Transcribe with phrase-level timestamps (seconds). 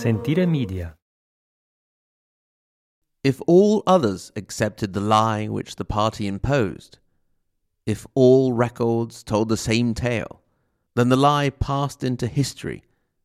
[0.00, 0.96] Sentire Media.
[3.22, 6.96] If all others accepted the lie which the party imposed,
[7.84, 10.40] if all records told the same tale,
[10.96, 12.82] then the lie passed into history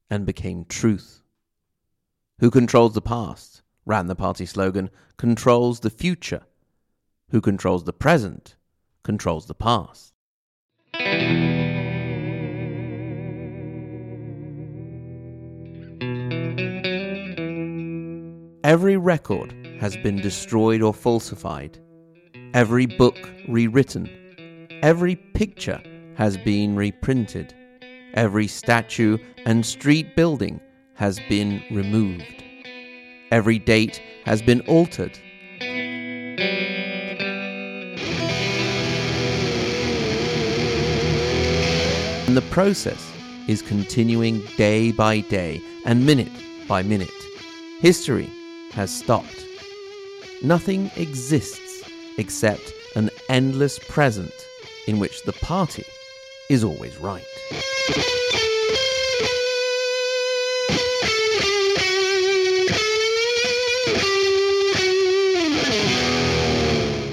[0.10, 1.22] and became truth.
[2.40, 6.44] Who controls the past, ran the party slogan, controls the future.
[7.30, 8.58] Who controls the present,
[9.02, 10.12] controls the past.
[18.66, 21.78] Every record has been destroyed or falsified,
[22.56, 23.16] every book
[23.48, 24.10] rewritten,
[24.82, 25.80] every picture
[26.16, 27.54] has been reprinted,
[28.16, 30.60] every statue and street building
[30.96, 32.44] has been removed,
[33.30, 35.16] every date has been altered.
[42.26, 43.12] And the process
[43.48, 46.32] is continuing day by day and minute
[46.68, 47.12] by minute.
[47.80, 48.28] History
[48.72, 49.46] has stopped.
[50.42, 54.34] Nothing exists except an endless present
[54.88, 55.86] in which the party
[56.50, 57.26] is always right.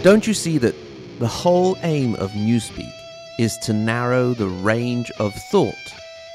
[0.03, 0.75] Don't you see that
[1.21, 2.93] the whole aim of Newspeak
[3.39, 5.75] is to narrow the range of thought?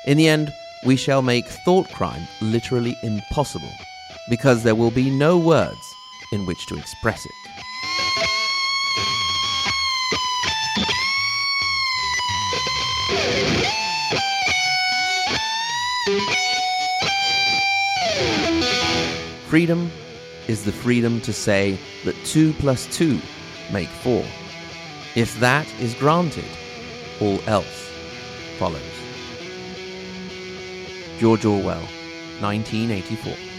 [0.06, 0.54] In the end,
[0.86, 3.72] we shall make thought crime literally impossible
[4.30, 5.96] because there will be no words
[6.32, 7.32] in which to express it.
[19.48, 19.90] Freedom
[20.48, 23.20] is the freedom to say that 2 plus 2
[23.72, 24.24] make 4.
[25.16, 26.46] If that is granted,
[27.22, 27.90] all else
[28.60, 28.82] follows.
[31.18, 31.82] George Orwell,
[32.42, 33.57] 1984.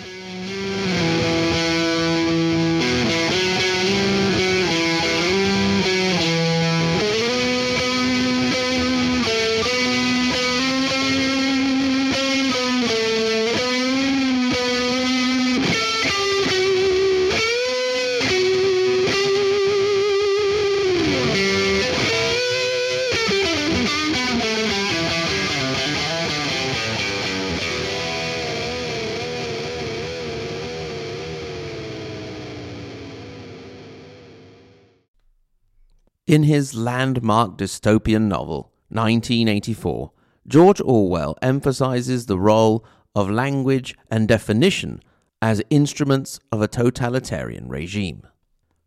[36.29, 40.13] In his landmark dystopian novel, 1984,
[40.47, 42.85] George Orwell emphasizes the role
[43.15, 45.03] of language and definition
[45.41, 48.27] as instruments of a totalitarian regime.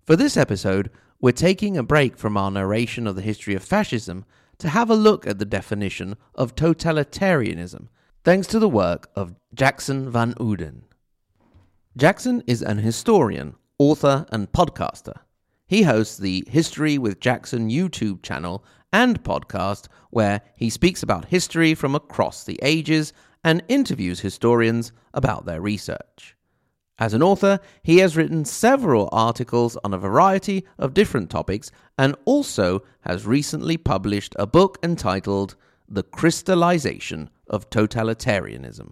[0.05, 4.23] For this episode, we're taking a break from our narration of the history of fascism
[4.59, 7.87] to have a look at the definition of totalitarianism,
[8.23, 10.83] thanks to the work of Jackson Van Uden.
[11.97, 15.21] Jackson is an historian, author, and podcaster.
[15.71, 21.75] He hosts the History with Jackson YouTube channel and podcast, where he speaks about history
[21.75, 26.35] from across the ages and interviews historians about their research.
[26.99, 32.17] As an author, he has written several articles on a variety of different topics and
[32.25, 35.55] also has recently published a book entitled
[35.87, 38.91] The Crystallization of Totalitarianism.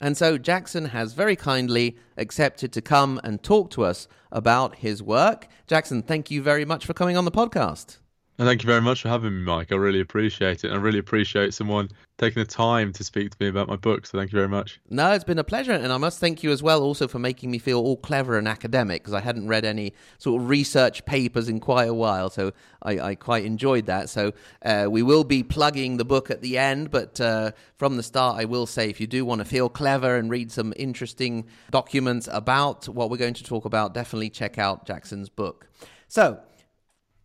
[0.00, 5.02] And so Jackson has very kindly accepted to come and talk to us about his
[5.02, 5.48] work.
[5.66, 7.98] Jackson, thank you very much for coming on the podcast.
[8.38, 9.72] And thank you very much for having me, Mike.
[9.72, 10.70] I really appreciate it.
[10.70, 11.88] I really appreciate someone
[12.18, 14.04] taking the time to speak to me about my book.
[14.04, 14.78] So thank you very much.
[14.90, 15.72] No, it's been a pleasure.
[15.72, 18.46] And I must thank you as well also for making me feel all clever and
[18.46, 22.28] academic because I hadn't read any sort of research papers in quite a while.
[22.28, 22.52] So
[22.82, 24.10] I, I quite enjoyed that.
[24.10, 24.32] So
[24.62, 26.90] uh, we will be plugging the book at the end.
[26.90, 30.16] But uh, from the start, I will say if you do want to feel clever
[30.16, 34.86] and read some interesting documents about what we're going to talk about, definitely check out
[34.86, 35.68] Jackson's book.
[36.08, 36.40] So,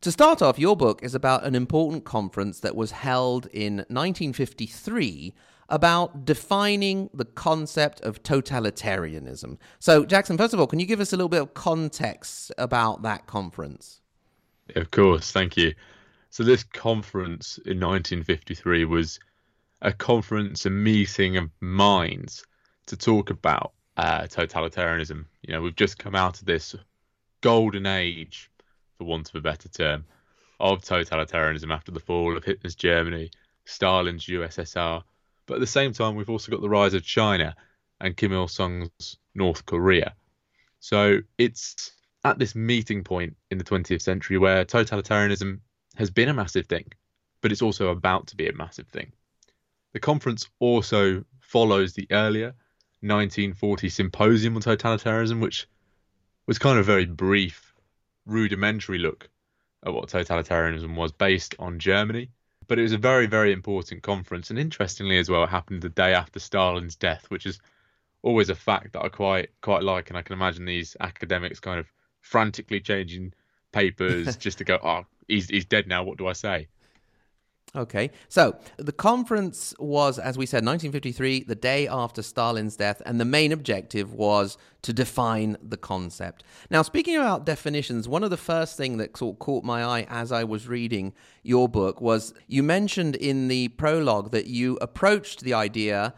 [0.02, 5.34] to start off, your book is about an important conference that was held in 1953
[5.70, 9.58] about defining the concept of totalitarianism.
[9.80, 13.04] So, Jackson, first of all, can you give us a little bit of context about
[13.04, 14.02] that conference?
[14.76, 15.74] Of course, thank you.
[16.30, 19.20] So, this conference in 1953 was
[19.82, 22.46] a conference, a meeting of minds
[22.88, 25.26] to talk about uh, totalitarianism.
[25.44, 26.76] You know, we've just come out of this
[27.42, 28.51] golden age
[29.02, 30.06] for want of a better term,
[30.60, 33.32] of totalitarianism after the fall of Hitler's Germany,
[33.66, 35.02] Stalin's USSR.
[35.48, 37.56] But at the same time, we've also got the rise of China
[38.00, 40.14] and Kim Il sung's North Korea.
[40.80, 41.94] So it's
[42.24, 45.62] at this meeting point in the 20th century where totalitarianism
[45.96, 46.86] has been a massive thing,
[47.42, 49.12] but it's also about to be a massive thing.
[49.94, 52.54] The conference also follows the earlier
[53.02, 55.68] 1940 symposium on totalitarianism, which
[56.46, 57.71] was kind of very brief,
[58.26, 59.30] rudimentary look
[59.86, 62.30] at what totalitarianism was based on Germany.
[62.68, 64.50] But it was a very, very important conference.
[64.50, 67.60] And interestingly, as well, it happened the day after Stalin's death, which is
[68.22, 70.10] always a fact that I quite quite like.
[70.10, 71.88] And I can imagine these academics kind of
[72.22, 73.34] frantically changing
[73.72, 76.04] papers just to go, oh, he's, he's dead now.
[76.04, 76.68] What do I say?
[77.74, 83.18] Okay, so the conference was, as we said, 1953, the day after Stalin's death, and
[83.18, 86.44] the main objective was to define the concept.
[86.70, 90.06] Now, speaking about definitions, one of the first things that sort of caught my eye
[90.10, 91.14] as I was reading
[91.44, 96.14] your book was you mentioned in the prologue that you approached the idea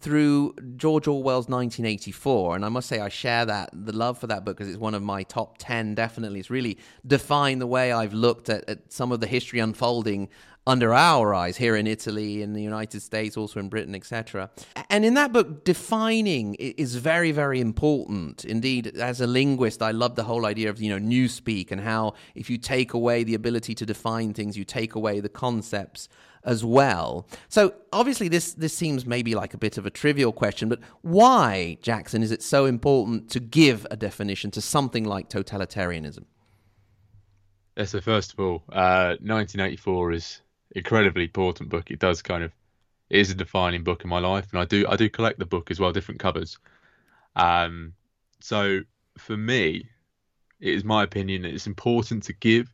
[0.00, 2.56] through George Orwell's 1984.
[2.56, 4.94] And I must say, I share that, the love for that book, because it's one
[4.94, 6.40] of my top 10, definitely.
[6.40, 10.28] It's really defined the way I've looked at, at some of the history unfolding
[10.66, 14.50] under our eyes here in Italy, in the United States, also in Britain, etc.
[14.88, 18.44] And in that book, defining is very, very important.
[18.44, 22.14] Indeed, as a linguist, I love the whole idea of you know newspeak and how
[22.34, 26.08] if you take away the ability to define things, you take away the concepts
[26.44, 27.26] as well.
[27.48, 31.78] So obviously this this seems maybe like a bit of a trivial question, but why,
[31.82, 36.24] Jackson, is it so important to give a definition to something like totalitarianism?
[37.76, 40.40] Yeah, so first of all, uh, 1984 is
[40.74, 41.90] incredibly important book.
[41.90, 42.52] It does kind of
[43.10, 45.46] it is a defining book in my life, and I do I do collect the
[45.46, 46.58] book as well, different covers.
[47.36, 47.94] Um,
[48.40, 48.80] so
[49.18, 49.88] for me,
[50.60, 52.73] it is my opinion that it's important to give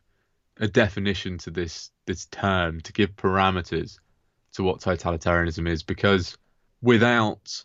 [0.58, 3.98] a definition to this this term to give parameters
[4.52, 6.36] to what totalitarianism is because
[6.82, 7.64] without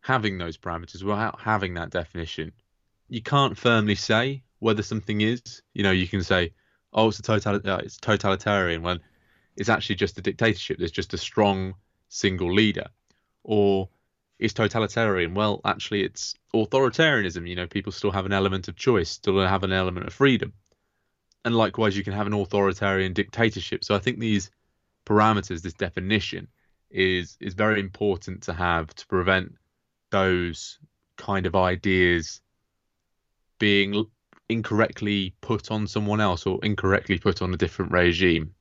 [0.00, 2.52] having those parameters without having that definition
[3.08, 5.62] you can't firmly say whether something is.
[5.72, 6.52] You know you can say
[6.92, 9.00] oh it's a total uh, it's totalitarian when
[9.56, 11.74] it's actually just a dictatorship there's just a strong
[12.08, 12.86] single leader.
[13.44, 13.88] Or
[14.38, 15.34] is totalitarian.
[15.34, 17.48] Well actually it's authoritarianism.
[17.48, 20.52] You know people still have an element of choice still have an element of freedom
[21.44, 23.84] and likewise you can have an authoritarian dictatorship.
[23.84, 24.50] So I think these
[25.06, 26.48] parameters, this definition,
[26.90, 29.54] is is very important to have to prevent
[30.10, 30.78] those
[31.16, 32.40] kind of ideas
[33.58, 34.06] being
[34.48, 38.54] incorrectly put on someone else or incorrectly put on a different regime.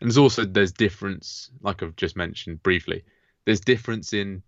[0.00, 3.04] And there's also there's difference, like I've just mentioned briefly,
[3.44, 4.42] there's difference in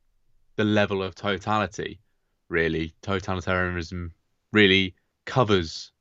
[0.56, 2.00] the level of totality.
[2.48, 4.10] Really, totalitarianism
[4.52, 5.92] really covers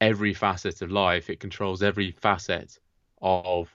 [0.00, 1.30] every facet of life.
[1.30, 2.78] It controls every facet
[3.20, 3.74] of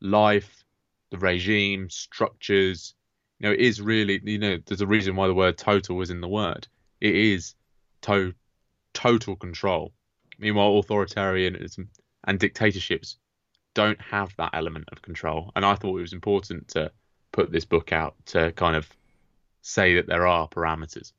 [0.00, 0.64] life,
[1.10, 2.94] the regime, structures.
[3.38, 6.10] You know, it is really, you know, there's a reason why the word total was
[6.10, 6.66] in the word.
[7.00, 7.54] It is
[8.02, 8.34] to-
[8.94, 9.92] total control.
[10.38, 11.88] Meanwhile, authoritarianism
[12.24, 13.16] and dictatorships
[13.74, 15.52] don't have that element of control.
[15.56, 16.90] And I thought it was important to
[17.32, 18.88] put this book out to kind of
[19.62, 21.12] say that there are parameters.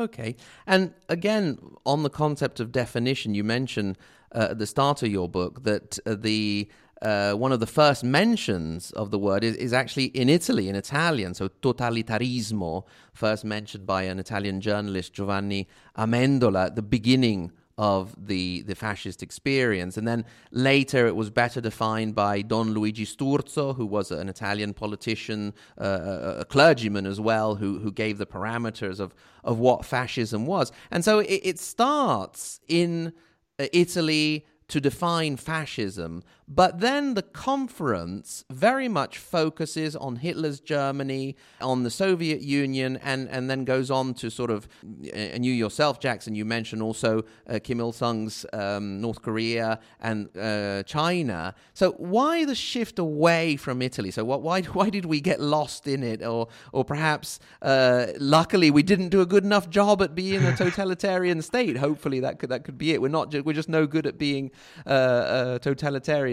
[0.00, 0.34] Okay.
[0.66, 3.96] And again, on the concept of definition, you mentioned
[4.34, 6.68] uh, at the start of your book that uh, the
[7.02, 10.74] uh, one of the first mentions of the word is, is, actually in Italy, in
[10.74, 11.34] Italian.
[11.34, 15.68] So, totalitarismo, first mentioned by an Italian journalist, Giovanni
[15.98, 19.96] Amendola, at the beginning of the, the fascist experience.
[19.96, 24.74] And then later it was better defined by Don Luigi Sturzo, who was an Italian
[24.74, 30.46] politician, uh, a clergyman as well, who, who gave the parameters of, of what fascism
[30.46, 30.70] was.
[30.90, 33.12] And so it, it starts in
[33.58, 41.36] uh, Italy to define fascism, but then the conference very much focuses on Hitler's Germany,
[41.60, 44.68] on the Soviet Union, and, and then goes on to sort of,
[45.12, 50.28] and you yourself, Jackson, you mentioned also uh, Kim Il sung's um, North Korea and
[50.36, 51.54] uh, China.
[51.72, 54.10] So why the shift away from Italy?
[54.10, 56.22] So what, why, why did we get lost in it?
[56.22, 60.54] Or, or perhaps, uh, luckily, we didn't do a good enough job at being a
[60.56, 61.78] totalitarian state.
[61.78, 63.00] Hopefully, that could, that could be it.
[63.00, 64.50] We're, not, we're just no good at being
[64.86, 65.58] uh,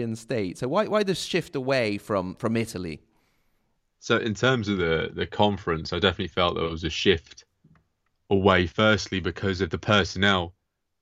[0.02, 0.58] totalitarian state.
[0.58, 3.00] So why why this shift away from from Italy?
[3.98, 7.44] So in terms of the the conference, I definitely felt there was a shift
[8.30, 8.66] away.
[8.66, 10.54] Firstly, because of the personnel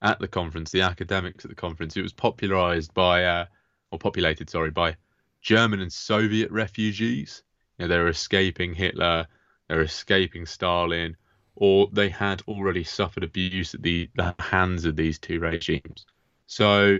[0.03, 1.97] at the conference, the academics at the conference.
[1.97, 3.47] It was popularized by uh,
[3.91, 4.97] or populated, sorry, by
[5.43, 7.43] German and Soviet refugees.
[7.79, 9.27] You know, they were escaping Hitler,
[9.69, 11.17] they were escaping Stalin,
[11.55, 16.07] or they had already suffered abuse at the, the hands of these two regimes.
[16.47, 16.99] So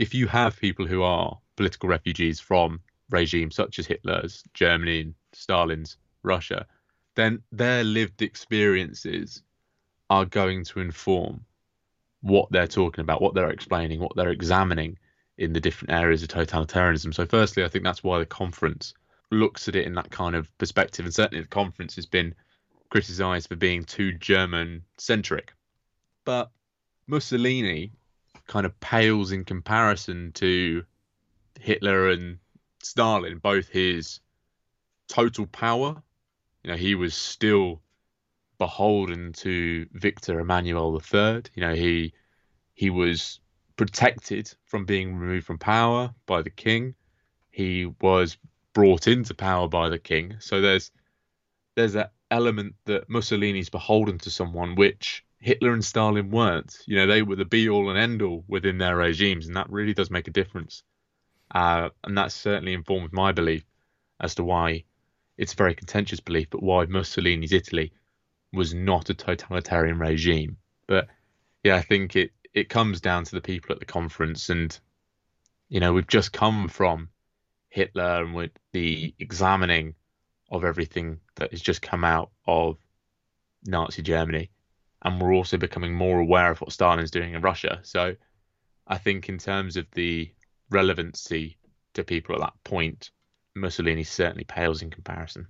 [0.00, 2.80] if you have people who are political refugees from
[3.10, 6.66] regimes such as Hitler's Germany and Stalin's Russia,
[7.16, 9.42] then their lived experiences
[10.08, 11.44] are going to inform
[12.22, 14.98] what they're talking about, what they're explaining, what they're examining
[15.36, 17.14] in the different areas of totalitarianism.
[17.14, 18.94] So, firstly, I think that's why the conference
[19.30, 21.04] looks at it in that kind of perspective.
[21.04, 22.34] And certainly, the conference has been
[22.88, 25.52] criticized for being too German centric.
[26.24, 26.50] But
[27.06, 27.92] Mussolini
[28.50, 30.84] kind of pales in comparison to
[31.60, 32.38] Hitler and
[32.82, 34.18] Stalin, both his
[35.06, 36.02] total power.
[36.64, 37.80] You know, he was still
[38.58, 41.42] beholden to Victor Emmanuel III.
[41.54, 42.12] You know, he
[42.74, 43.38] he was
[43.76, 46.96] protected from being removed from power by the king.
[47.52, 48.36] He was
[48.72, 50.34] brought into power by the king.
[50.40, 50.90] So there's
[51.76, 56.76] there's that element that Mussolini's beholden to someone which Hitler and Stalin weren't.
[56.86, 59.70] You know, they were the be all and end all within their regimes, and that
[59.70, 60.82] really does make a difference.
[61.52, 63.64] Uh, and that certainly informs my belief
[64.20, 64.84] as to why
[65.38, 67.92] it's a very contentious belief, but why Mussolini's Italy
[68.52, 70.58] was not a totalitarian regime.
[70.86, 71.08] But
[71.64, 74.78] yeah, I think it it comes down to the people at the conference, and
[75.68, 77.08] you know, we've just come from
[77.70, 79.94] Hitler and with the examining
[80.50, 82.76] of everything that has just come out of
[83.64, 84.50] Nazi Germany,
[85.02, 87.80] and we're also becoming more aware of what Stalin's doing in Russia.
[87.82, 88.14] So,
[88.86, 90.30] I think in terms of the
[90.70, 91.56] relevancy
[91.94, 93.10] to people at that point,
[93.54, 95.46] Mussolini certainly pales in comparison.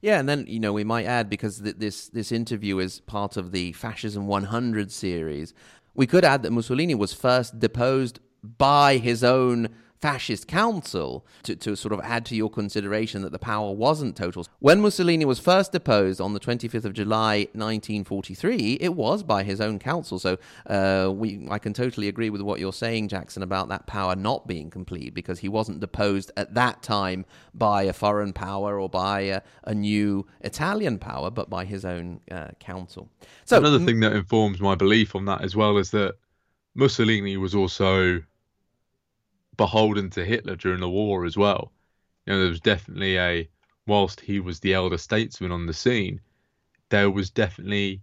[0.00, 3.36] Yeah, and then you know we might add because th- this this interview is part
[3.36, 5.54] of the Fascism 100 series.
[5.94, 9.68] We could add that Mussolini was first deposed by his own
[10.04, 14.46] fascist council to, to sort of add to your consideration that the power wasn't total.
[14.58, 19.62] When Mussolini was first deposed on the 25th of July 1943, it was by his
[19.62, 20.18] own council.
[20.18, 24.14] So uh, we, I can totally agree with what you're saying, Jackson, about that power
[24.14, 28.90] not being complete because he wasn't deposed at that time by a foreign power or
[28.90, 33.08] by a, a new Italian power, but by his own uh, council.
[33.46, 36.16] So another thing that informs my belief on that as well is that
[36.74, 38.22] Mussolini was also
[39.56, 41.72] beholden to Hitler during the war as well.
[42.26, 43.48] You know, there was definitely a
[43.86, 46.20] whilst he was the elder statesman on the scene,
[46.88, 48.00] there was definitely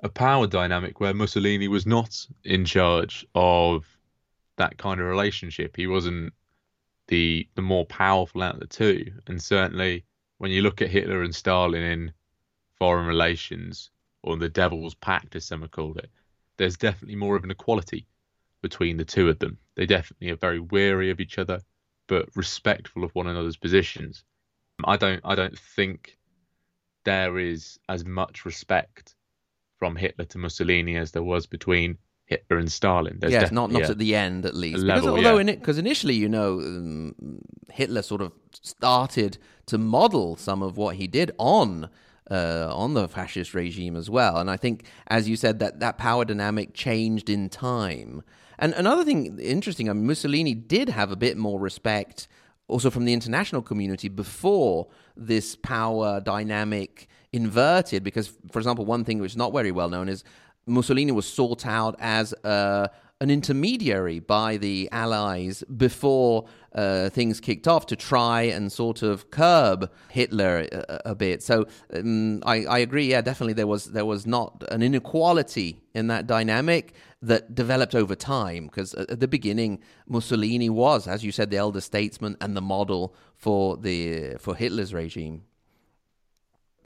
[0.00, 3.86] a power dynamic where Mussolini was not in charge of
[4.56, 5.76] that kind of relationship.
[5.76, 6.32] He wasn't
[7.08, 9.12] the the more powerful out of the two.
[9.26, 10.04] And certainly
[10.38, 12.12] when you look at Hitler and Stalin in
[12.78, 13.90] foreign relations,
[14.22, 16.10] or the Devil's Pact as some have called it,
[16.56, 18.06] there's definitely more of an equality
[18.62, 19.58] between the two of them.
[19.76, 21.60] They definitely are very wary of each other,
[22.06, 24.24] but respectful of one another's positions.
[24.84, 26.16] I don't I don't think
[27.04, 29.14] there is as much respect
[29.78, 33.18] from Hitler to Mussolini as there was between Hitler and Stalin.
[33.20, 34.78] There's yes, not not at the end at least.
[34.78, 35.54] Level, because although yeah.
[35.54, 37.40] because in initially, you know, um,
[37.70, 41.90] Hitler sort of started to model some of what he did on
[42.30, 44.38] uh, on the fascist regime as well.
[44.38, 48.22] And I think, as you said, that that power dynamic changed in time.
[48.62, 52.28] And another thing interesting, I mean, Mussolini did have a bit more respect
[52.68, 58.04] also from the international community before this power dynamic inverted.
[58.04, 60.22] Because, for example, one thing which is not very well known is
[60.66, 62.88] Mussolini was sought out as a
[63.20, 69.30] an intermediary by the Allies before uh, things kicked off to try and sort of
[69.30, 71.42] curb Hitler a, a bit.
[71.42, 73.10] So um, I, I, agree.
[73.10, 78.14] Yeah, definitely there was there was not an inequality in that dynamic that developed over
[78.14, 82.62] time because at the beginning Mussolini was, as you said, the elder statesman and the
[82.62, 85.42] model for the for Hitler's regime.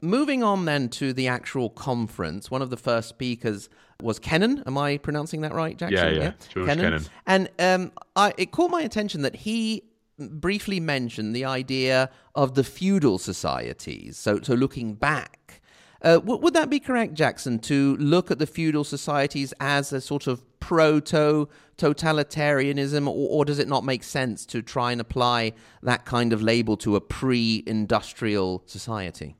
[0.01, 3.67] Moving on then to the actual conference, one of the first speakers
[4.01, 4.63] was Kennan.
[4.67, 5.97] Am I pronouncing that right, Jackson?
[5.97, 6.65] Yeah, yeah, yeah?
[6.65, 6.77] Kennan.
[6.77, 7.05] Kennan.
[7.25, 9.83] And um, I, it caught my attention that he
[10.19, 14.17] briefly mentioned the idea of the feudal societies.
[14.17, 15.61] So, so looking back,
[16.01, 20.01] uh, w- would that be correct, Jackson, to look at the feudal societies as a
[20.01, 25.53] sort of proto totalitarianism, or, or, does it not make sense to try and apply
[25.83, 29.35] that kind of label to a pre industrial society?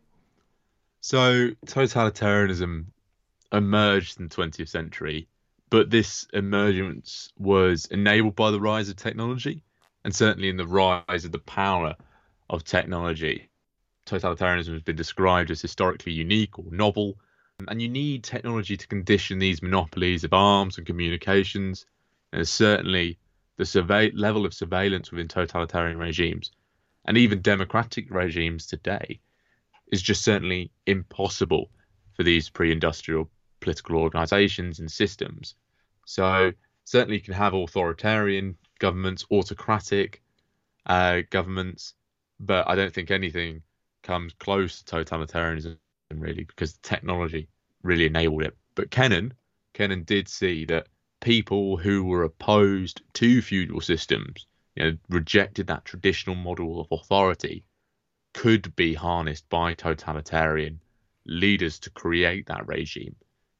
[1.09, 2.87] So totalitarianism
[3.53, 5.29] emerged in the 20th century,
[5.69, 9.63] but this emergence was enabled by the rise of technology
[10.03, 11.95] and certainly in the rise of the power
[12.49, 13.49] of technology.
[14.05, 17.17] Totalitarianism has been described as historically unique or novel,
[17.69, 21.85] and you need technology to condition these monopolies of arms and communications.
[22.33, 23.17] And certainly
[23.55, 26.51] the survey- level of surveillance within totalitarian regimes
[27.05, 29.21] and even democratic regimes today
[29.91, 31.69] is just certainly impossible
[32.15, 33.29] for these pre-industrial
[33.59, 35.55] political organizations and systems.
[36.05, 36.51] So
[36.83, 40.21] certainly you can have authoritarian governments, autocratic
[40.85, 41.93] uh, governments,
[42.39, 43.61] but I don't think anything
[44.03, 45.77] comes close to totalitarianism
[46.13, 47.49] really because the technology
[47.83, 48.55] really enabled it.
[48.75, 49.33] But Kennan,
[49.73, 50.87] Kennan did see that
[51.19, 57.63] people who were opposed to feudal systems, you know, rejected that traditional model of authority,
[58.33, 60.79] could be harnessed by totalitarian
[61.25, 63.15] leaders to create that regime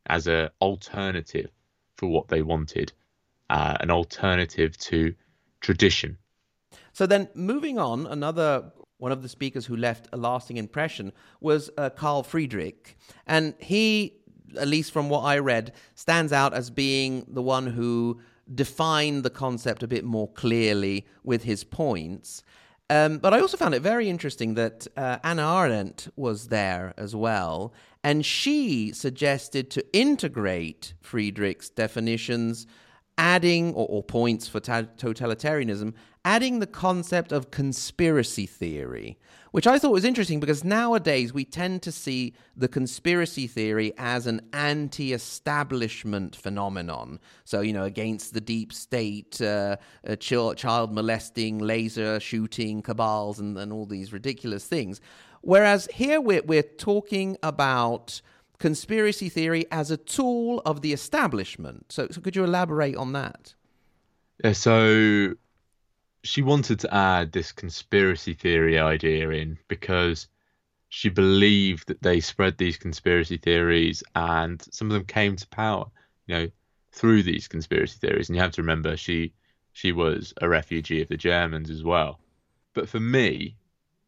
[0.08, 1.50] as an alternative
[1.96, 2.94] for what they wanted,
[3.50, 5.14] uh, an alternative to
[5.60, 6.18] tradition.
[6.94, 11.70] So then, moving on, another one of the speakers who left a lasting impression was
[11.78, 14.14] uh, Carl Friedrich, and he,
[14.58, 18.20] at least from what I read, stands out as being the one who
[18.54, 22.44] defined the concept a bit more clearly with his points.
[22.90, 27.16] Um, but I also found it very interesting that uh, Anna Arendt was there as
[27.16, 32.66] well, and she suggested to integrate Friedrich's definitions,
[33.18, 35.94] adding, or, or points for ta- totalitarianism,
[36.24, 39.18] adding the concept of conspiracy theory,
[39.52, 44.28] which I thought was interesting because nowadays we tend to see the conspiracy theory as
[44.28, 47.20] an anti establishment phenomenon.
[47.46, 53.58] So, you know, against the deep state, uh, uh, child molesting, laser shooting cabals, and,
[53.58, 55.00] and all these ridiculous things.
[55.42, 58.22] Whereas here we're, we're talking about
[58.60, 61.86] conspiracy theory as a tool of the establishment.
[61.92, 63.54] So, so could you elaborate on that?
[64.44, 65.34] Yeah, so
[66.24, 70.28] she wanted to add this conspiracy theory idea in because
[70.90, 75.86] she believed that they spread these conspiracy theories and some of them came to power,
[76.28, 76.50] you know,
[76.92, 78.30] through these conspiracy theories.
[78.30, 79.34] And you have to remember she
[79.74, 82.20] she was a refugee of the Germans as well.
[82.74, 83.58] But for me,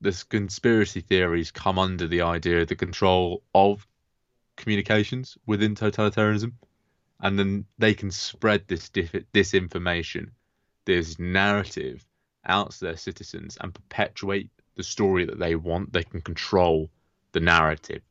[0.02, 3.86] this conspiracy theories come under the idea of the control of
[4.60, 6.54] communications within totalitarianism,
[7.20, 10.30] and then they can spread this disinformation
[10.86, 12.06] this narrative
[12.46, 15.94] out to their citizens and perpetuate the story that they want.
[15.94, 16.90] They can control
[17.32, 18.02] the narrative.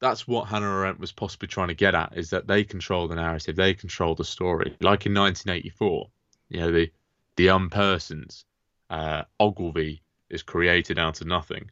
[0.00, 3.14] That's what Hannah Arendt was possibly trying to get at: is that they control the
[3.14, 4.76] narrative, they control the story.
[4.80, 6.10] Like in 1984,
[6.50, 6.92] you know, the
[7.36, 8.44] the unpersons,
[8.90, 11.70] uh, Ogilvy is created out of nothing.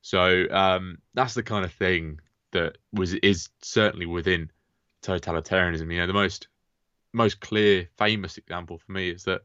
[0.00, 2.20] So um, that's the kind of thing
[2.52, 4.50] that was is certainly within
[5.02, 5.92] totalitarianism.
[5.92, 6.48] You know, the most
[7.12, 9.42] most clear, famous example for me is that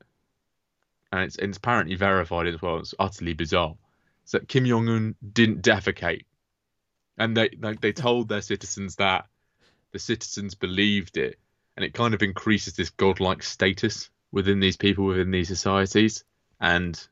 [1.11, 2.79] and it's, it's apparently verified as well.
[2.79, 3.75] It's utterly bizarre.
[4.25, 6.25] Is that Kim Jong Un didn't defecate,
[7.17, 9.25] and they, they they told their citizens that
[9.91, 11.39] the citizens believed it,
[11.75, 16.23] and it kind of increases this godlike status within these people within these societies,
[16.59, 17.07] and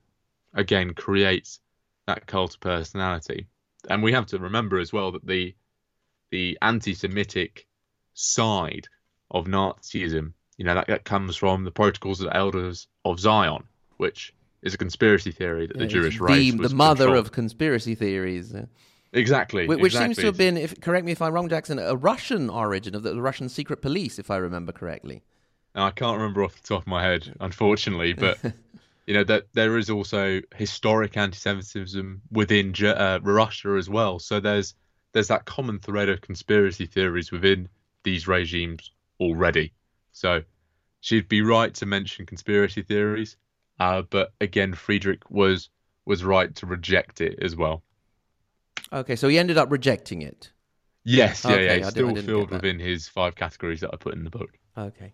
[0.54, 1.60] again creates
[2.06, 3.48] that cult of personality.
[3.90, 5.56] And we have to remember as well that the
[6.36, 7.66] the anti-Semitic
[8.14, 8.90] side
[9.32, 13.64] of Nazism, you know, that, that comes from the Protocols of the Elders of Zion,
[13.96, 17.26] which is a conspiracy theory that the Jewish race the, the mother controlled.
[17.26, 18.54] of conspiracy theories.
[19.14, 20.08] Exactly, which, exactly.
[20.08, 23.04] seems to have been, if correct me if I'm wrong, Jackson, a Russian origin of
[23.04, 25.24] the, the Russian secret police, if I remember correctly.
[25.74, 28.40] Now, I can't remember off the top of my head, unfortunately, but
[29.08, 34.20] you know that there is also historic anti-Semitism within uh, Russia as well.
[34.20, 34.74] So there's
[35.16, 37.70] there's that common thread of conspiracy theories within
[38.04, 39.72] these regimes already.
[40.12, 40.42] So
[41.00, 43.38] she'd be right to mention conspiracy theories,
[43.80, 45.70] uh, but again, Friedrich was
[46.06, 47.82] was right to reject it as well.
[48.92, 50.52] Okay, so he ended up rejecting it.
[51.06, 51.72] Yes, yeah, okay, yeah.
[51.74, 54.50] It's still filled within his five categories that I put in the book.
[54.78, 55.14] Okay.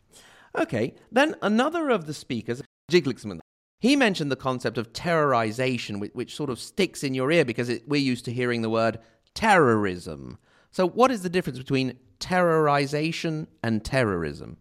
[0.57, 0.95] Okay.
[1.11, 2.61] Then another of the speakers,
[2.91, 3.39] Jiglixman,
[3.79, 7.69] he mentioned the concept of terrorization, which, which sort of sticks in your ear because
[7.69, 8.99] it, we're used to hearing the word
[9.33, 10.37] terrorism.
[10.71, 14.57] So, what is the difference between terrorization and terrorism?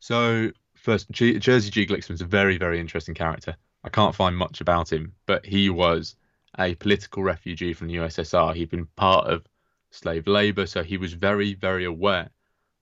[0.00, 1.86] So, first, G- Jerzy G.
[1.86, 3.56] Gliksman's a very, very interesting character.
[3.84, 6.16] I can't find much about him, but he was
[6.58, 8.54] a political refugee from the USSR.
[8.54, 9.46] He'd been part of
[9.90, 12.30] slave labor, so he was very, very aware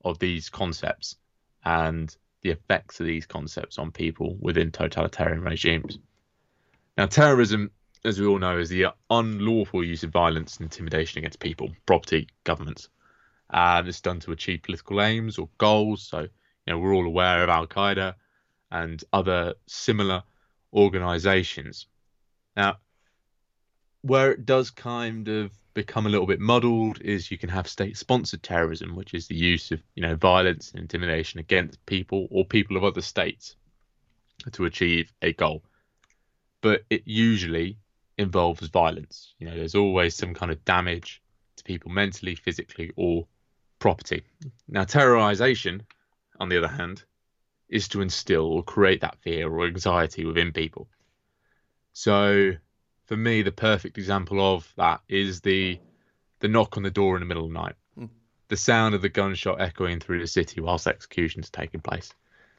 [0.04, 1.16] of these concepts
[1.64, 5.98] and the effects of these concepts on people within totalitarian regimes.
[6.96, 7.70] Now, terrorism,
[8.04, 12.28] as we all know, is the unlawful use of violence and intimidation against people, property,
[12.44, 12.88] governments.
[13.50, 16.02] And it's done to achieve political aims or goals.
[16.02, 16.28] So, you
[16.66, 18.14] know, we're all aware of Al Qaeda
[18.70, 20.22] and other similar
[20.72, 21.86] organizations.
[22.56, 22.76] Now,
[24.02, 28.42] where it does kind of become a little bit muddled is you can have state-sponsored
[28.42, 32.76] terrorism, which is the use of you know violence and intimidation against people or people
[32.76, 33.56] of other states
[34.52, 35.64] to achieve a goal.
[36.60, 37.78] But it usually
[38.18, 39.34] involves violence.
[39.38, 41.22] You know, there's always some kind of damage
[41.56, 43.26] to people mentally, physically, or
[43.78, 44.24] property.
[44.68, 45.82] Now, terrorization
[46.40, 47.02] on the other hand,
[47.68, 50.88] is to instill or create that fear or anxiety within people.
[51.92, 52.52] So,
[53.06, 55.78] for me, the perfect example of that is the
[56.40, 58.08] the knock on the door in the middle of the night, mm.
[58.48, 62.12] the sound of the gunshot echoing through the city whilst executions taking place.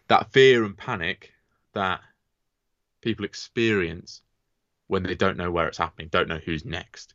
[0.07, 1.33] That fear and panic
[1.73, 1.99] that
[3.01, 4.21] people experience
[4.87, 7.13] when they don't know where it's happening, don't know who's next.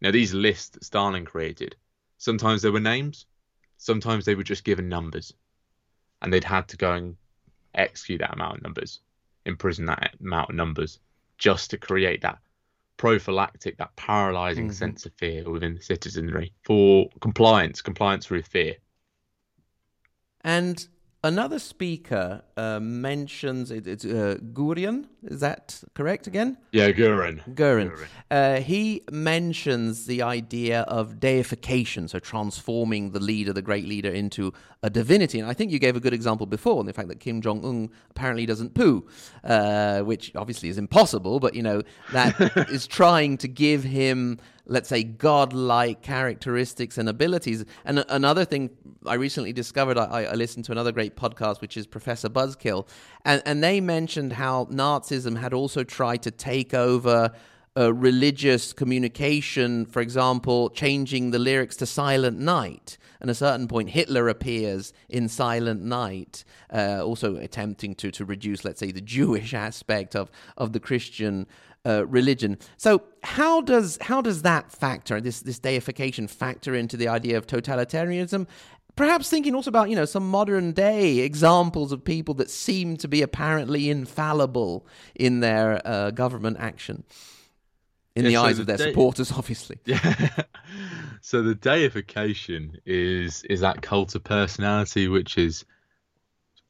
[0.00, 1.76] Now, these lists that Stalin created,
[2.18, 3.26] sometimes there were names,
[3.76, 5.34] sometimes they were just given numbers,
[6.22, 7.16] and they'd had to go and
[7.74, 9.00] execute that amount of numbers,
[9.44, 10.98] imprison that amount of numbers,
[11.38, 12.38] just to create that
[12.96, 14.74] prophylactic, that paralyzing Mhm.
[14.74, 18.76] sense of fear within the citizenry for compliance, compliance through fear.
[20.42, 20.86] And
[21.22, 25.06] another speaker uh, mentions it, it's uh, Gurian.
[25.22, 26.56] Is that correct again?
[26.72, 26.90] Yeah.
[26.90, 27.42] Gurin.
[27.54, 27.92] Gurin.
[28.30, 34.52] Uh, he mentions the idea of deification, so transforming the leader, the great leader, into
[34.82, 35.38] a divinity.
[35.38, 37.64] And I think you gave a good example before, in the fact that Kim Jong
[37.64, 39.06] Un apparently doesn't poo,
[39.44, 44.38] uh, which obviously is impossible, but you know that is trying to give him,
[44.70, 47.64] let's say, godlike characteristics and abilities.
[47.84, 48.70] And another thing
[49.04, 52.86] I recently discovered, I, I listened to another great podcast, which is Professor Buzzkill,
[53.24, 57.32] and, and they mentioned how Nazism had also tried to take over
[57.76, 62.98] uh, religious communication, for example, changing the lyrics to Silent Night.
[63.20, 68.24] And at a certain point, Hitler appears in Silent Night, uh, also attempting to, to
[68.24, 71.46] reduce, let's say, the Jewish aspect of, of the Christian
[71.86, 72.58] uh, religion.
[72.76, 77.46] So, how does how does that factor this this deification factor into the idea of
[77.46, 78.46] totalitarianism?
[78.96, 83.08] Perhaps thinking also about you know some modern day examples of people that seem to
[83.08, 87.04] be apparently infallible in their uh, government action,
[88.16, 89.78] in Yeah, the so eyes the of their de- supporters, obviously.
[89.86, 90.42] Yeah.
[91.20, 95.64] so the deification is is that cult of personality which is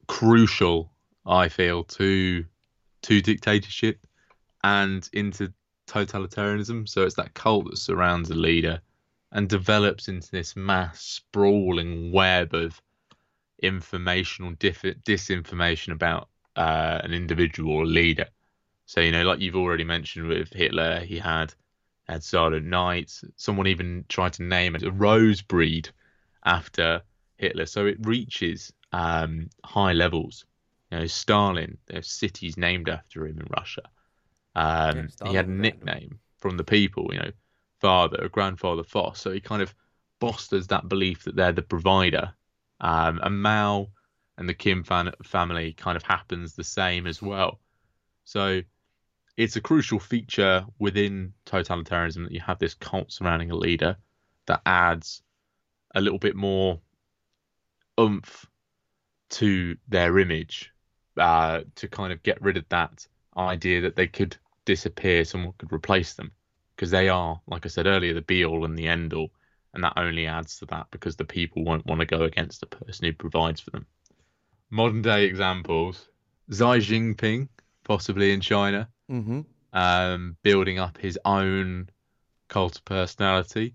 [0.06, 0.92] crucial,
[1.26, 2.44] I feel, to
[3.02, 4.06] to dictatorship
[4.62, 5.52] and into
[5.86, 6.88] totalitarianism.
[6.88, 8.80] So it's that cult that surrounds a leader
[9.32, 12.80] and develops into this mass sprawling web of
[13.62, 18.26] informational diff- disinformation about uh, an individual or leader.
[18.90, 21.54] So you know, like you've already mentioned with Hitler, he had
[22.08, 23.12] had Silent Night.
[23.36, 25.88] Someone even tried to name it a rose breed
[26.44, 27.02] after
[27.36, 27.66] Hitler.
[27.66, 30.44] So it reaches um, high levels.
[30.90, 33.82] You know, Stalin, there's cities named after him in Russia.
[34.56, 37.32] Um, Yeah, he had a nickname from the people, you know,
[37.80, 39.20] father, grandfather Foss.
[39.20, 39.72] So he kind of
[40.20, 42.34] fosters that belief that they're the provider.
[42.80, 43.88] Um, and Mao
[44.36, 47.60] and the Kim fan- family kind of happens the same as well.
[48.24, 48.62] So
[49.36, 53.96] it's a crucial feature within totalitarianism that you have this cult surrounding a leader
[54.46, 55.22] that adds
[55.94, 56.80] a little bit more
[57.98, 58.46] oomph
[59.30, 60.72] to their image
[61.16, 65.72] uh, to kind of get rid of that idea that they could disappear, someone could
[65.72, 66.32] replace them.
[66.74, 69.30] Because they are, like I said earlier, the be all and the end all.
[69.74, 72.66] And that only adds to that because the people won't want to go against the
[72.66, 73.86] person who provides for them.
[74.70, 76.08] Modern day examples
[76.50, 77.48] Xi Jinping,
[77.84, 79.40] possibly in China, hmm
[79.72, 81.88] um, building up his own
[82.48, 83.74] cult of personality.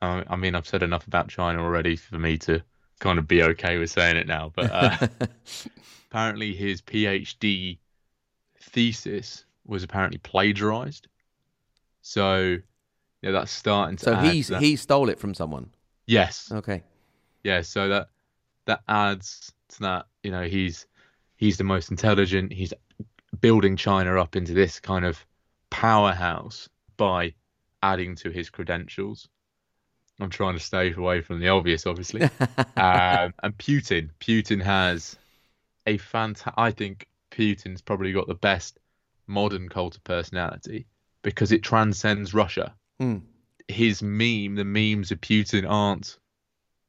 [0.00, 2.62] Uh, I mean, I've said enough about China already for me to
[3.00, 4.52] kind of be okay with saying it now.
[4.54, 4.96] But uh,
[6.10, 7.78] apparently, his PhD
[8.60, 11.08] thesis was apparently plagiarized.
[12.02, 12.58] So,
[13.22, 14.04] yeah, that's starting to.
[14.04, 14.62] so he's that.
[14.62, 15.70] he stole it from someone.
[16.06, 16.82] Yes, Okay.
[17.42, 17.62] yeah.
[17.62, 18.08] So that
[18.66, 20.06] that adds to that.
[20.22, 20.86] You know, he's
[21.36, 22.52] he's the most intelligent.
[22.52, 22.74] He's
[23.40, 25.24] building China up into this kind of
[25.70, 27.34] powerhouse by
[27.82, 29.28] adding to his credentials.
[30.20, 32.22] I'm trying to stay away from the obvious, obviously.
[32.76, 35.16] um, and Putin, Putin has
[35.86, 36.54] a fantastic.
[36.56, 38.78] I think Putin's probably got the best
[39.26, 40.86] modern cult of personality
[41.22, 42.74] because it transcends Russia.
[43.00, 43.22] Mm.
[43.66, 46.18] His meme, the memes of Putin aren't.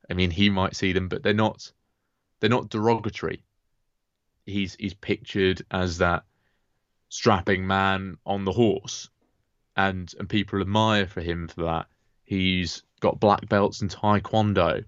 [0.09, 1.71] I mean, he might see them, but they're not.
[2.39, 3.43] They're not derogatory.
[4.45, 6.25] He's he's pictured as that
[7.09, 9.09] strapping man on the horse,
[9.75, 11.87] and and people admire for him for that.
[12.23, 14.85] He's got black belts in taekwondo,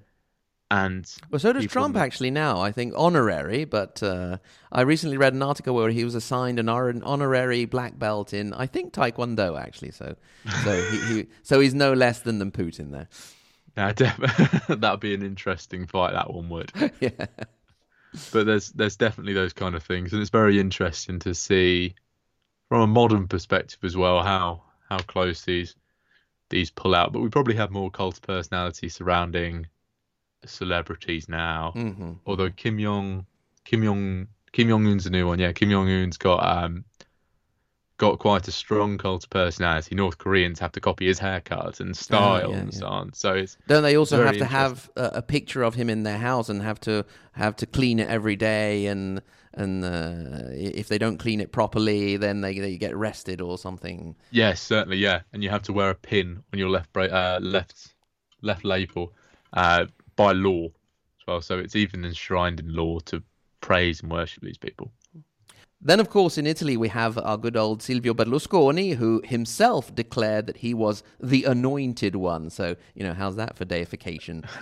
[0.69, 2.59] and Well, so does Trump actually now.
[2.59, 4.37] I think honorary, but uh,
[4.71, 8.67] I recently read an article where he was assigned an honorary black belt in, I
[8.67, 9.59] think, Taekwondo.
[9.59, 10.15] Actually, so
[10.63, 13.07] so he, he so he's no less than than Putin there.
[13.77, 13.93] Yeah,
[14.75, 16.13] that'd be an interesting fight.
[16.13, 16.71] That one would.
[16.99, 17.27] yeah.
[18.33, 21.95] But there's there's definitely those kind of things, and it's very interesting to see
[22.69, 25.75] from a modern perspective as well how how close these
[26.49, 27.11] these pull out.
[27.11, 29.67] But we probably have more cult personality surrounding
[30.45, 31.71] celebrities now.
[31.73, 33.25] hmm Although Kim Jong
[33.65, 35.51] Kim Jong Kim Jong Un's a new one, yeah.
[35.51, 36.85] Kim Jong Un's got um
[37.97, 39.95] got quite a strong cult of personality.
[39.95, 42.79] North Koreans have to copy his haircut and style yeah, and yeah.
[42.79, 43.13] so on.
[43.13, 46.17] So it's Don't they also have to have a, a picture of him in their
[46.17, 49.21] house and have to have to clean it every day and
[49.53, 54.15] and uh, if they don't clean it properly, then they they get arrested or something.
[54.29, 55.21] Yes, certainly, yeah.
[55.33, 57.95] And you have to wear a pin on your left uh, left
[58.41, 59.13] left lapel
[59.53, 61.41] uh, by law as well.
[61.41, 63.23] So it's even enshrined in law to
[63.61, 64.91] praise and worship these people.
[65.79, 70.47] Then, of course, in Italy, we have our good old Silvio Berlusconi, who himself declared
[70.47, 72.49] that he was the anointed one.
[72.49, 74.43] So, you know, how's that for deification?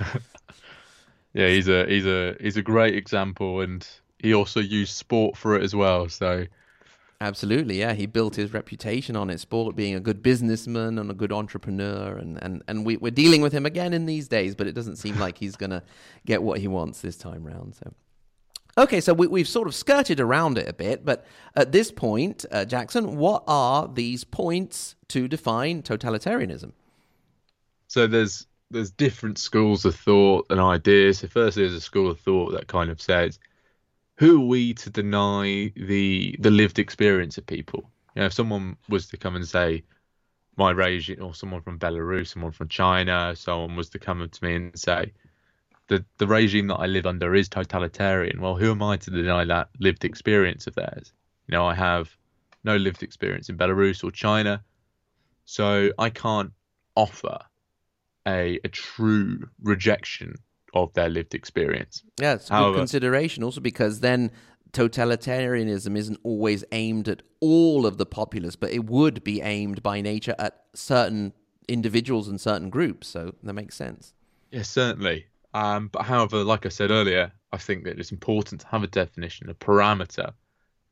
[1.35, 3.85] Yeah, he's a he's a he's a great example, and
[4.19, 6.07] he also used sport for it as well.
[6.07, 6.45] So
[7.21, 7.93] Absolutely, yeah.
[7.93, 12.17] He built his reputation on it, sport being a good businessman and a good entrepreneur,
[12.17, 14.97] and, and, and we, we're dealing with him again in these days, but it doesn't
[14.97, 15.81] seem like he's going to
[16.25, 17.75] get what he wants this time round.
[17.75, 17.93] So,
[18.77, 22.45] okay, so we, we've sort of skirted around it a bit, but at this point,
[22.51, 26.71] uh, Jackson, what are these points to define totalitarianism?
[27.87, 31.19] so there's there's different schools of thought and ideas.
[31.19, 33.39] So firstly, there's a school of thought that kind of says,
[34.17, 37.89] who are we to deny the the lived experience of people?
[38.15, 39.83] You know, if someone was to come and say,
[40.57, 44.43] my regime, or someone from Belarus, someone from China, someone was to come up to
[44.43, 45.13] me and say,
[45.87, 48.41] the the regime that I live under is totalitarian.
[48.41, 51.13] Well, who am I to deny that lived experience of theirs?
[51.47, 52.15] You know, I have
[52.63, 54.63] no lived experience in Belarus or China,
[55.45, 56.51] so I can't
[56.95, 57.37] offer
[58.27, 60.35] a a true rejection
[60.73, 62.03] of their lived experience.
[62.19, 64.31] Yeah, it's a good consideration also because then
[64.73, 70.01] totalitarianism isn't always aimed at all of the populace, but it would be aimed by
[70.01, 71.33] nature at certain
[71.69, 73.07] individuals and certain groups.
[73.07, 74.13] So that makes sense.
[74.51, 75.27] Yes, certainly.
[75.55, 78.87] Um, but however, like I said earlier, I think that it's important to have a
[78.87, 80.33] definition, a parameter,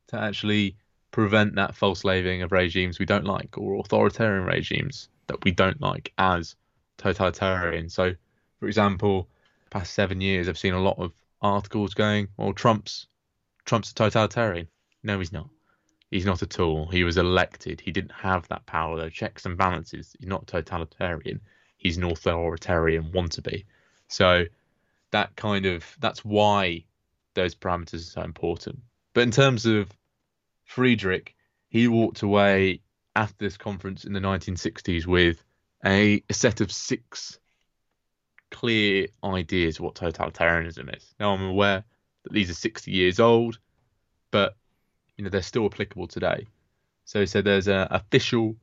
[0.08, 0.78] to actually
[1.12, 5.82] prevent that false labeling of regimes we don't like or authoritarian regimes that we don't
[5.82, 6.56] like as
[6.98, 7.90] totalitarian.
[7.90, 8.16] So,
[8.62, 9.28] for example,
[9.70, 13.08] past seven years, I've seen a lot of articles going, "Well, Trump's
[13.66, 14.70] Trump's a totalitarian."
[15.04, 15.50] No, he's not.
[16.10, 16.88] He's not at all.
[16.88, 17.82] He was elected.
[17.82, 18.98] He didn't have that power.
[18.98, 20.16] There checks and balances.
[20.18, 21.42] He's not totalitarian.
[21.76, 23.66] He's an authoritarian wannabe.
[24.14, 24.46] So
[25.10, 26.86] that kind of that's why
[27.34, 28.80] those parameters are so important.
[29.14, 29.92] But in terms of
[30.66, 31.36] Friedrich,
[31.70, 32.82] he walked away
[33.16, 35.44] after this conference in the 1960s with
[35.84, 37.40] a, a set of six
[38.52, 41.16] clear ideas what totalitarianism is.
[41.20, 41.84] Now I'm aware
[42.24, 43.58] that these are 60 years old,
[44.30, 44.56] but
[45.18, 46.46] you know they're still applicable today.
[47.06, 48.58] So there's an official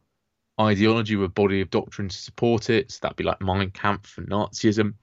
[0.61, 2.93] ideology with a body of doctrine to support it.
[2.93, 4.95] So that'd be like Mein Kampf and Nazism,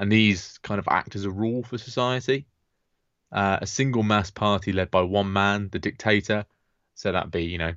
[0.00, 2.46] and these kind of act as a rule for society.
[3.30, 6.46] Uh, a single mass party led by one man, the dictator.
[6.94, 7.74] So that'd be you know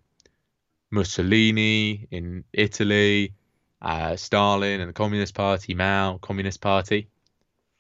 [0.90, 3.34] Mussolini in Italy,
[3.82, 7.10] uh, Stalin and the Communist Party, Mao, Communist Party.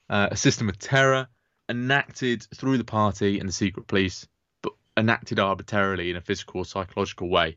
[0.09, 1.27] Uh, a system of terror
[1.69, 4.27] enacted through the party and the secret police,
[4.61, 7.55] but enacted arbitrarily in a physical or psychological way.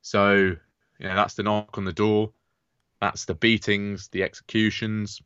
[0.00, 2.32] So, you know, that's the knock on the door,
[3.00, 5.20] that's the beatings, the executions.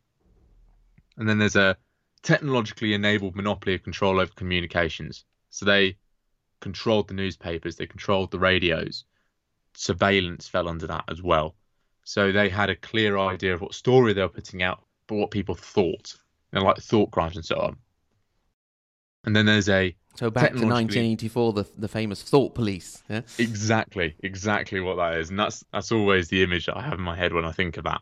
[1.17, 1.77] And then there's a
[2.23, 5.25] technologically enabled monopoly of control over communications.
[5.49, 5.97] So they
[6.59, 9.05] controlled the newspapers, they controlled the radios.
[9.75, 11.55] Surveillance fell under that as well.
[12.03, 15.31] So they had a clear idea of what story they were putting out, but what
[15.31, 16.15] people thought,
[16.53, 17.77] know, like thought crimes and so on.
[19.23, 23.03] And then there's a So back to Technologically- 1984, the the famous thought police.
[23.09, 23.21] Yeah?
[23.37, 27.01] exactly, exactly what that is, and that's that's always the image that I have in
[27.01, 28.01] my head when I think of that.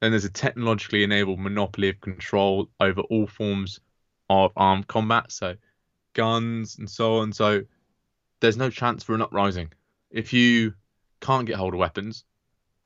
[0.00, 3.80] Then there's a technologically enabled monopoly of control over all forms
[4.30, 5.56] of armed combat, so
[6.12, 7.32] guns and so on.
[7.32, 7.62] So
[8.40, 9.72] there's no chance for an uprising
[10.10, 10.74] if you
[11.20, 12.24] can't get hold of weapons,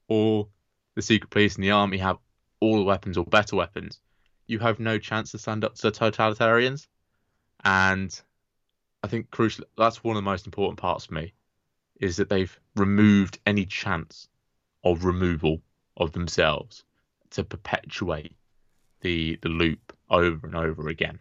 [0.08, 0.48] or
[0.94, 2.16] the secret police and the army have
[2.60, 4.00] all the weapons or better weapons.
[4.46, 6.86] You have no chance to stand up to the totalitarians,
[7.62, 8.18] and
[9.02, 9.66] I think crucial.
[9.76, 11.34] That's one of the most important parts for me,
[12.00, 14.28] is that they've removed any chance
[14.82, 15.60] of removal
[15.96, 16.84] of themselves
[17.32, 18.34] to perpetuate
[19.00, 21.18] the the loop over and over again.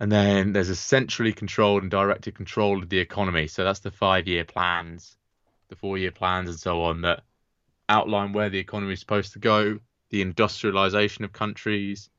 [0.00, 3.48] And then there's a centrally controlled and directed control of the economy.
[3.48, 5.16] So that's the five-year plans,
[5.68, 7.22] the four-year plans, and so on that
[7.88, 12.10] outline where the economy is supposed to go, the industrialization of countries,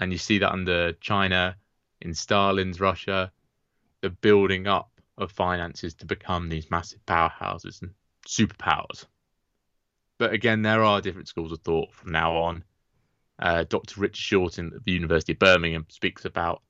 [0.00, 1.56] and you see that under China,
[2.00, 3.30] in Stalin's Russia,
[4.00, 7.92] the building up of finances to become these massive powerhouses and
[8.26, 9.06] superpowers.
[10.18, 12.64] But again, there are different schools of thought from now on.
[13.38, 14.00] Uh, Dr.
[14.00, 16.62] Richard Shorten at the University of Birmingham speaks about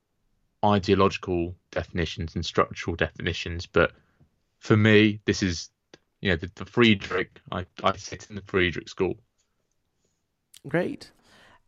[0.63, 3.91] ideological definitions and structural definitions, but
[4.59, 5.69] for me, this is
[6.21, 7.39] you know the, the Friedrich.
[7.51, 9.15] I I sit in the Friedrich school.
[10.67, 11.11] Great.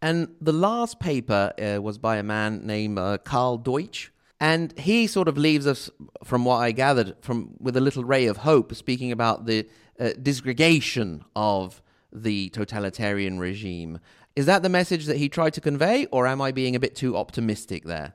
[0.01, 4.11] And the last paper uh, was by a man named uh, Karl Deutsch.
[4.41, 5.89] And he sort of leaves us,
[6.23, 9.67] from what I gathered, from with a little ray of hope, speaking about the
[9.99, 13.99] uh, disgregation of the totalitarian regime.
[14.35, 16.95] Is that the message that he tried to convey, or am I being a bit
[16.95, 18.13] too optimistic there?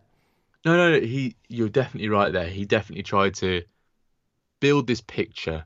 [0.65, 1.01] No, no.
[1.01, 2.49] He, you're definitely right there.
[2.49, 3.63] He definitely tried to
[4.61, 5.65] build this picture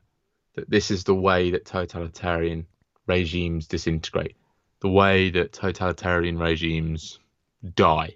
[0.55, 2.67] that this is the way that totalitarian
[3.07, 4.35] regimes disintegrate
[4.81, 7.19] the way that totalitarian regimes
[7.75, 8.15] die.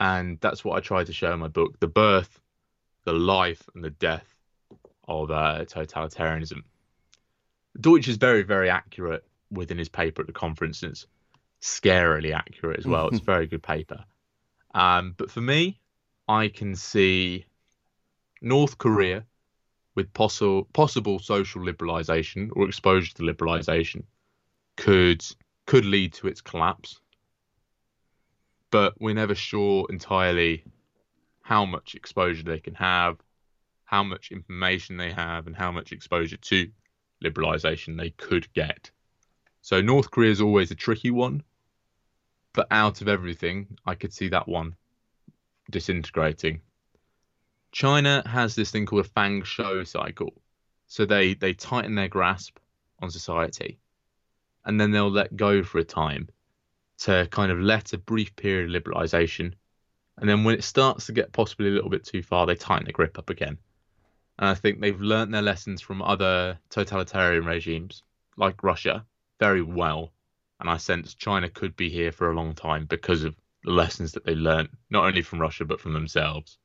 [0.00, 2.40] And that's what I try to show in my book the birth,
[3.04, 4.26] the life, and the death
[5.06, 6.62] of uh, totalitarianism.
[7.78, 10.82] Deutsch is very, very accurate within his paper at the conference.
[10.82, 11.06] And it's
[11.60, 13.08] scarily accurate as well.
[13.08, 14.04] it's a very good paper.
[14.74, 15.78] Um, but for me,
[16.26, 17.44] I can see
[18.40, 19.26] North Korea
[19.96, 24.04] with possible possible social liberalization or exposure to liberalization
[24.76, 25.24] could
[25.66, 27.00] could lead to its collapse.
[28.70, 30.64] But we're never sure entirely
[31.42, 33.18] how much exposure they can have,
[33.84, 36.70] how much information they have, and how much exposure to
[37.24, 38.90] liberalization they could get.
[39.62, 41.42] So North Korea is always a tricky one,
[42.52, 44.76] but out of everything, I could see that one
[45.70, 46.62] disintegrating.
[47.72, 50.32] China has this thing called a Fang Shou cycle.
[50.86, 52.58] So they, they tighten their grasp
[53.00, 53.78] on society
[54.64, 56.28] and then they'll let go for a time
[57.00, 59.54] to kind of let a brief period of liberalization.
[60.18, 62.86] And then when it starts to get possibly a little bit too far, they tighten
[62.86, 63.58] the grip up again.
[64.38, 68.02] And I think they've learnt their lessons from other totalitarian regimes
[68.36, 69.04] like Russia
[69.38, 70.12] very well.
[70.60, 73.34] And I sense China could be here for a long time because of
[73.64, 76.58] the lessons that they learnt, not only from Russia, but from themselves.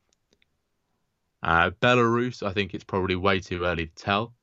[1.44, 4.34] Uh, Belarus, I think it's probably way too early to tell.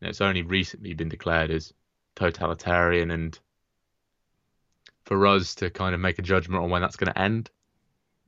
[0.00, 1.72] It's only recently been declared as
[2.14, 3.38] totalitarian and
[5.04, 7.50] for us to kind of make a judgment on when that's going to end,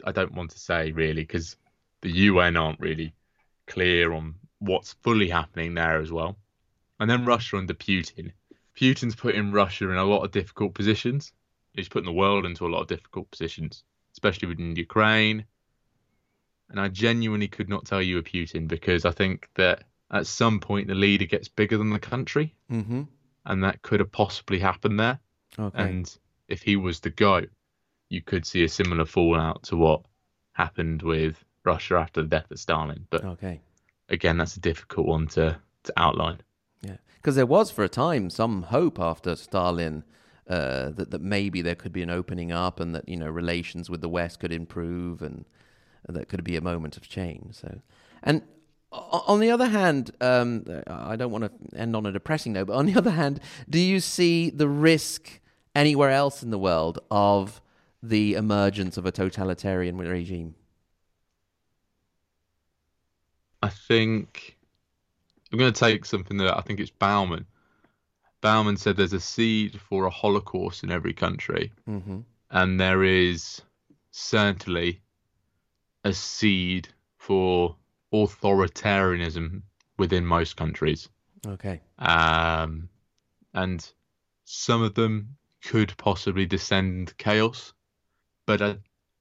[0.05, 1.57] I don't want to say really because
[2.03, 3.15] the UN aren't really
[3.67, 6.37] clear on what's fully happening there as well.
[7.01, 8.33] And then Russia under Putin.
[8.79, 11.33] Putin's putting Russia in a lot of difficult positions.
[11.73, 15.45] He's putting the world into a lot of difficult positions, especially within Ukraine.
[16.71, 20.61] And I genuinely could not tell you a Putin because I think that at some
[20.61, 22.55] point the leader gets bigger than the country.
[22.71, 23.03] Mm-hmm
[23.47, 25.19] and that could have possibly happened there.
[25.59, 25.83] Okay.
[25.83, 27.43] And if he was to go,
[28.09, 30.03] you could see a similar fallout to what
[30.53, 33.07] happened with Russia after the death of Stalin.
[33.11, 33.61] But okay.
[34.09, 36.41] again, that's a difficult one to, to outline.
[36.83, 40.05] Yeah, because there was for a time some hope after Stalin
[40.49, 43.89] uh, that that maybe there could be an opening up and that you know relations
[43.89, 45.47] with the West could improve and,
[46.07, 47.55] and that could be a moment of change.
[47.55, 47.81] So,
[48.23, 48.43] and
[48.93, 52.75] on the other hand, um, I don't want to end on a depressing note, but
[52.75, 55.41] on the other hand, do you see the risk
[55.75, 57.61] anywhere else in the world of
[58.03, 60.55] the emergence of a totalitarian regime?
[63.63, 64.57] I think
[65.51, 67.47] I'm going to take something that I think it's Bauman.
[68.41, 72.21] Bauman said there's a seed for a Holocaust in every country, mm-hmm.
[72.51, 73.63] and there is
[74.11, 75.01] certainly
[76.05, 77.77] a seed for
[78.13, 79.63] authoritarianism
[79.97, 81.09] within most countries.
[81.47, 81.81] Okay.
[81.99, 82.89] Um,
[83.55, 83.89] and
[84.45, 87.73] some of them could possibly descend chaos,
[88.47, 88.75] but uh,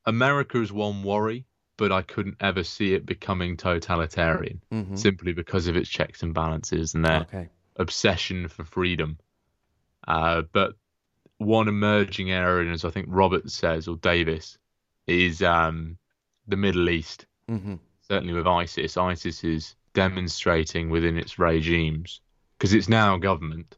[0.05, 1.45] America is one worry.
[1.75, 4.95] But I couldn't ever see it becoming totalitarian mm-hmm.
[4.95, 7.49] simply because of its checks and balances and their okay.
[7.77, 9.17] obsession for freedom.
[10.07, 10.75] Uh, but
[11.39, 14.59] one emerging area, as I think Robert says or Davis,
[15.07, 15.97] is um,
[16.47, 17.25] the Middle East.
[17.49, 17.75] Mm-hmm
[18.07, 22.21] certainly with ISIS, ISIS is demonstrating within its regimes,
[22.57, 23.77] because it's now government,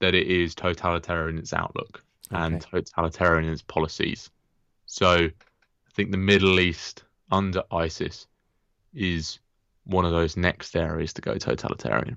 [0.00, 2.42] that it is totalitarian in its outlook okay.
[2.42, 4.30] and totalitarian in its policies.
[4.86, 8.26] So I think the Middle East under ISIS
[8.94, 9.38] is
[9.84, 12.16] one of those next areas to go totalitarian.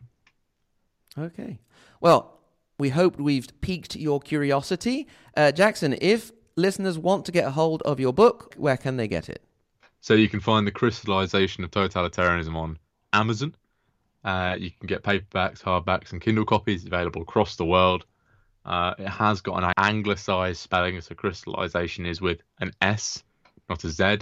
[1.18, 1.60] Okay.
[2.02, 2.40] Well,
[2.80, 5.08] we hope we've piqued your curiosity.
[5.38, 9.08] Uh, Jackson, if listeners want to get a hold of your book, where can they
[9.08, 9.44] get it?
[10.02, 12.78] So you can find the crystallization of totalitarianism on
[13.14, 13.56] Amazon.
[14.24, 18.08] Uh, you can get paperbacks, hardbacks, and Kindle copies available across the world.
[18.66, 23.22] Uh, it has got an anglicized spelling, so crystallization is with an S,
[23.70, 24.20] not a Z,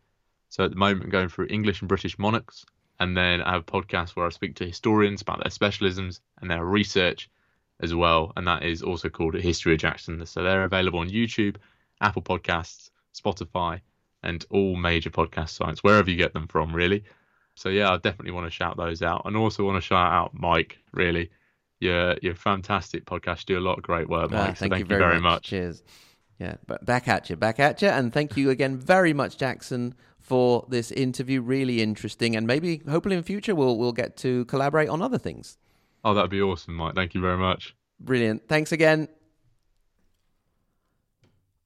[0.49, 2.67] So at the moment, I'm going through English and British monarchs.
[2.99, 6.51] And then I have a podcast where I speak to historians about their specialisms and
[6.51, 7.31] their research
[7.79, 8.31] as well.
[8.37, 10.23] And that is also called History of Jackson.
[10.27, 11.55] So they're available on YouTube,
[11.99, 13.81] Apple Podcasts, Spotify,
[14.21, 17.05] and all major podcast sites, wherever you get them from, really.
[17.55, 20.31] So yeah, I definitely want to shout those out, and also want to shout out
[20.33, 20.79] Mike.
[20.91, 21.29] Really,
[21.79, 23.49] you're you're a fantastic podcast.
[23.49, 24.39] You do a lot of great work, Mike.
[24.39, 25.33] Uh, thank, so thank you, very, very much.
[25.33, 25.43] much.
[25.43, 25.83] Cheers.
[26.39, 29.93] Yeah, but back at you, back at you, and thank you again very much, Jackson,
[30.19, 31.41] for this interview.
[31.41, 35.57] Really interesting, and maybe hopefully in future we'll we'll get to collaborate on other things.
[36.03, 36.95] Oh, that'd be awesome, Mike.
[36.95, 37.75] Thank you very much.
[37.99, 38.47] Brilliant.
[38.47, 39.07] Thanks again.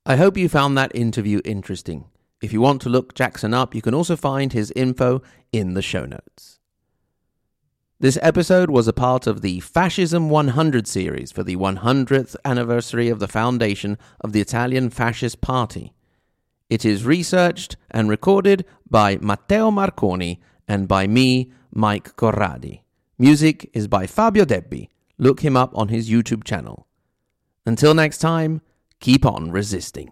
[0.05, 2.05] I hope you found that interview interesting.
[2.41, 5.21] If you want to look Jackson up, you can also find his info
[5.51, 6.59] in the show notes.
[7.99, 13.17] This episode was a part of the Fascism 100 series for the 100th anniversary of
[13.17, 15.93] the foundation of the Italian Fascist Party.
[16.69, 22.81] It is researched and recorded by Matteo Marconi and by me, Mike Corradi.
[23.17, 24.89] Music is by Fabio Debbi.
[25.17, 26.85] Look him up on his YouTube channel.
[27.65, 28.61] Until next time,
[28.99, 30.11] keep on resisting.